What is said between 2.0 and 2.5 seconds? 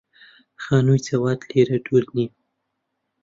نییە.